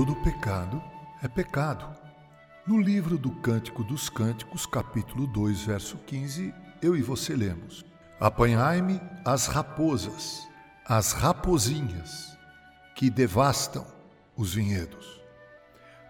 Todo 0.00 0.16
pecado 0.16 0.82
é 1.22 1.28
pecado. 1.28 1.94
No 2.66 2.80
livro 2.80 3.18
do 3.18 3.30
Cântico 3.32 3.84
dos 3.84 4.08
Cânticos, 4.08 4.64
capítulo 4.64 5.26
2, 5.26 5.60
verso 5.64 5.98
15, 5.98 6.54
eu 6.80 6.96
e 6.96 7.02
você 7.02 7.36
lemos: 7.36 7.84
Apanhai-me 8.18 8.98
as 9.26 9.46
raposas, 9.46 10.48
as 10.86 11.12
rapozinhas 11.12 12.34
que 12.94 13.10
devastam 13.10 13.86
os 14.34 14.54
vinhedos. 14.54 15.20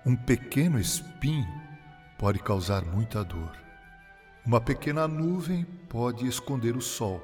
Um 0.07 0.15
pequeno 0.15 0.79
espinho 0.79 1.53
pode 2.17 2.39
causar 2.39 2.85
muita 2.85 3.25
dor. 3.25 3.59
Uma 4.47 4.61
pequena 4.61 5.09
nuvem 5.09 5.65
pode 5.65 6.29
esconder 6.29 6.77
o 6.77 6.81
sol. 6.81 7.21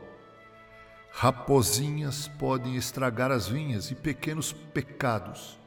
Rapozinhas 1.12 2.26
podem 2.26 2.74
estragar 2.74 3.30
as 3.30 3.46
vinhas 3.46 3.92
e 3.92 3.94
pequenos 3.94 4.52
pecados 4.52 5.64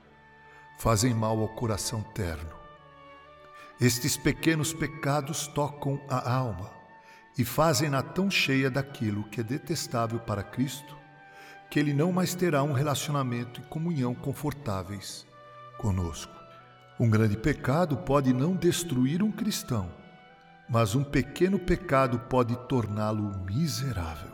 fazem 0.80 1.14
mal 1.14 1.38
ao 1.42 1.50
coração 1.50 2.02
terno. 2.02 2.56
Estes 3.82 4.16
pequenos 4.16 4.72
pecados 4.72 5.46
tocam 5.46 6.00
a 6.10 6.34
alma 6.34 6.70
e 7.38 7.44
fazem-na 7.44 8.02
tão 8.02 8.32
cheia 8.32 8.72
daquilo 8.72 9.26
que 9.26 9.42
é 9.42 9.44
detestável 9.44 10.20
para 10.20 10.42
Cristo 10.42 10.98
que 11.70 11.80
ele 11.80 11.94
não 11.94 12.14
mais 12.14 12.34
terá 12.34 12.64
um 12.64 12.72
relacionamento 12.72 13.60
e 13.60 13.64
comunhão 13.66 14.16
confortáveis 14.16 15.28
conosco. 15.78 16.34
Um 16.98 17.10
grande 17.10 17.36
pecado 17.36 17.98
pode 17.98 18.32
não 18.32 18.56
destruir 18.56 19.22
um 19.22 19.34
cristão, 19.34 19.92
mas 20.70 20.96
um 20.96 21.04
pequeno 21.04 21.60
pecado 21.60 22.20
pode 22.30 22.56
torná-lo 22.68 23.38
miserável. 23.46 24.32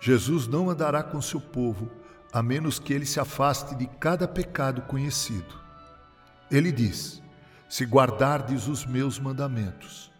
Jesus 0.00 0.46
não 0.46 0.70
andará 0.70 1.02
com 1.02 1.20
seu 1.20 1.40
povo 1.40 1.90
a 2.34 2.42
menos 2.42 2.80
que 2.80 2.92
ele 2.92 3.06
se 3.06 3.20
afaste 3.20 3.76
de 3.76 3.86
cada 3.86 4.26
pecado 4.26 4.82
conhecido. 4.82 5.54
Ele 6.50 6.72
diz: 6.72 7.22
Se 7.68 7.84
guardardes 7.84 8.66
os 8.66 8.84
meus 8.84 9.20
mandamentos, 9.20 10.10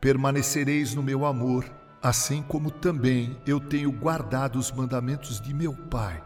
permanecereis 0.00 0.94
no 0.94 1.02
meu 1.02 1.26
amor, 1.26 1.68
assim 2.00 2.42
como 2.42 2.70
também 2.70 3.36
eu 3.44 3.58
tenho 3.58 3.90
guardado 3.90 4.56
os 4.56 4.70
mandamentos 4.70 5.40
de 5.40 5.52
meu 5.52 5.74
Pai, 5.74 6.22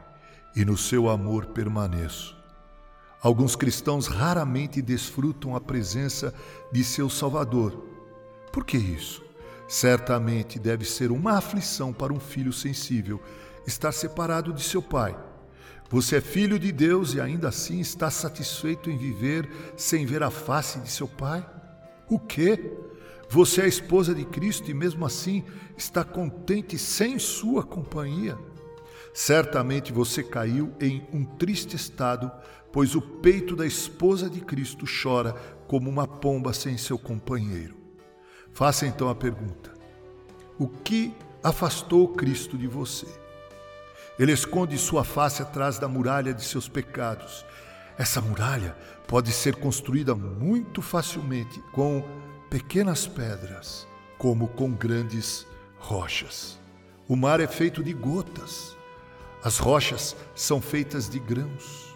e 0.54 0.66
no 0.66 0.76
seu 0.76 1.08
amor 1.08 1.46
permaneço. 1.46 2.36
Alguns 3.22 3.56
cristãos 3.56 4.06
raramente 4.06 4.82
desfrutam 4.82 5.56
a 5.56 5.60
presença 5.60 6.34
de 6.70 6.84
seu 6.84 7.08
Salvador. 7.08 7.86
Por 8.52 8.66
que 8.66 8.76
isso? 8.76 9.24
Certamente 9.66 10.58
deve 10.58 10.84
ser 10.84 11.10
uma 11.10 11.38
aflição 11.38 11.90
para 11.90 12.12
um 12.12 12.20
filho 12.20 12.52
sensível 12.52 13.20
estar 13.66 13.92
separado 13.92 14.52
de 14.52 14.62
seu 14.62 14.82
pai 14.82 15.16
você 15.90 16.16
é 16.16 16.20
filho 16.20 16.58
de 16.58 16.70
Deus 16.70 17.14
e 17.14 17.20
ainda 17.20 17.48
assim 17.48 17.80
está 17.80 18.10
satisfeito 18.10 18.90
em 18.90 18.98
viver 18.98 19.48
sem 19.76 20.04
ver 20.04 20.22
a 20.22 20.30
face 20.30 20.78
de 20.80 20.90
seu 20.90 21.08
pai? 21.08 21.48
O 22.08 22.18
quê? 22.18 22.72
Você 23.30 23.62
é 23.62 23.68
esposa 23.68 24.14
de 24.14 24.24
Cristo 24.24 24.70
e 24.70 24.74
mesmo 24.74 25.04
assim 25.06 25.44
está 25.76 26.04
contente 26.04 26.78
sem 26.78 27.18
sua 27.18 27.62
companhia? 27.62 28.38
Certamente 29.14 29.92
você 29.92 30.22
caiu 30.22 30.74
em 30.78 31.06
um 31.12 31.24
triste 31.24 31.74
estado, 31.74 32.30
pois 32.70 32.94
o 32.94 33.00
peito 33.00 33.56
da 33.56 33.66
esposa 33.66 34.28
de 34.28 34.40
Cristo 34.40 34.84
chora 35.02 35.32
como 35.66 35.88
uma 35.88 36.06
pomba 36.06 36.52
sem 36.52 36.76
seu 36.76 36.98
companheiro. 36.98 37.74
Faça 38.52 38.86
então 38.86 39.08
a 39.08 39.14
pergunta: 39.14 39.72
o 40.58 40.68
que 40.68 41.14
afastou 41.42 42.08
Cristo 42.08 42.56
de 42.58 42.66
você? 42.66 43.06
Ele 44.18 44.32
esconde 44.32 44.76
sua 44.76 45.04
face 45.04 45.42
atrás 45.42 45.78
da 45.78 45.86
muralha 45.86 46.34
de 46.34 46.42
seus 46.42 46.68
pecados. 46.68 47.44
Essa 47.96 48.20
muralha 48.20 48.76
pode 49.06 49.32
ser 49.32 49.56
construída 49.56 50.14
muito 50.14 50.82
facilmente 50.82 51.60
com 51.72 52.04
pequenas 52.50 53.06
pedras, 53.06 53.86
como 54.18 54.48
com 54.48 54.72
grandes 54.72 55.46
rochas. 55.78 56.58
O 57.06 57.16
mar 57.16 57.40
é 57.40 57.46
feito 57.46 57.82
de 57.82 57.92
gotas, 57.92 58.76
as 59.42 59.58
rochas 59.58 60.16
são 60.34 60.60
feitas 60.60 61.08
de 61.08 61.18
grãos. 61.18 61.94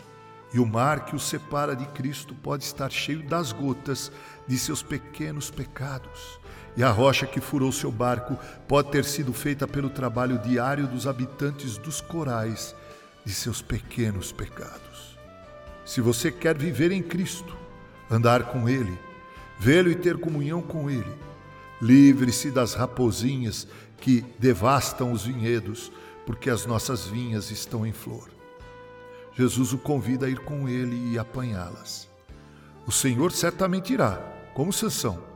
E 0.54 0.58
o 0.58 0.66
mar 0.66 1.06
que 1.06 1.16
o 1.16 1.18
separa 1.18 1.74
de 1.74 1.86
Cristo 1.86 2.34
pode 2.34 2.64
estar 2.64 2.90
cheio 2.90 3.22
das 3.22 3.52
gotas 3.52 4.12
de 4.46 4.58
seus 4.58 4.82
pequenos 4.82 5.50
pecados. 5.50 6.38
E 6.76 6.82
a 6.82 6.90
rocha 6.90 7.26
que 7.26 7.40
furou 7.40 7.72
seu 7.72 7.90
barco 7.90 8.38
pode 8.68 8.90
ter 8.90 9.04
sido 9.04 9.32
feita 9.32 9.66
pelo 9.66 9.90
trabalho 9.90 10.38
diário 10.38 10.86
dos 10.86 11.06
habitantes 11.06 11.78
dos 11.78 12.00
corais 12.00 12.74
de 13.24 13.32
seus 13.32 13.62
pequenos 13.62 14.32
pecados. 14.32 15.18
Se 15.84 16.00
você 16.00 16.30
quer 16.30 16.56
viver 16.56 16.92
em 16.92 17.02
Cristo, 17.02 17.56
andar 18.10 18.44
com 18.44 18.68
Ele, 18.68 18.98
vê-lo 19.58 19.90
e 19.90 19.94
ter 19.94 20.18
comunhão 20.18 20.62
com 20.62 20.90
Ele, 20.90 21.14
livre-se 21.80 22.50
das 22.50 22.74
rapozinhas 22.74 23.66
que 23.98 24.24
devastam 24.38 25.12
os 25.12 25.24
vinhedos, 25.24 25.92
porque 26.26 26.50
as 26.50 26.66
nossas 26.66 27.06
vinhas 27.06 27.50
estão 27.50 27.86
em 27.86 27.92
flor. 27.92 28.28
Jesus 29.34 29.72
o 29.72 29.78
convida 29.78 30.26
a 30.26 30.28
ir 30.28 30.40
com 30.40 30.68
ele 30.68 31.12
e 31.12 31.18
apanhá-las. 31.18 32.08
O 32.86 32.92
Senhor 32.92 33.32
certamente 33.32 33.92
irá, 33.92 34.18
como 34.54 34.72
Sansão 34.72 35.32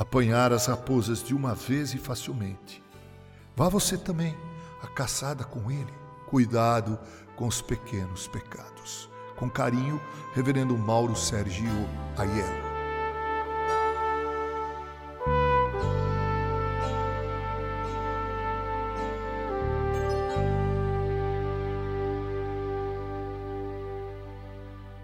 apanhar 0.00 0.50
as 0.50 0.64
raposas 0.64 1.22
de 1.22 1.34
uma 1.34 1.54
vez 1.54 1.92
e 1.92 1.98
facilmente. 1.98 2.82
Vá 3.54 3.68
você 3.68 3.98
também 3.98 4.34
a 4.82 4.86
caçada 4.86 5.44
com 5.44 5.70
ele. 5.70 5.92
Cuidado 6.26 6.98
com 7.36 7.46
os 7.46 7.60
pequenos 7.60 8.26
pecados. 8.26 9.10
Com 9.36 9.50
carinho, 9.50 10.00
Reverendo 10.32 10.76
Mauro 10.78 11.14
Sergio 11.14 11.86
Aiello. 12.16 12.69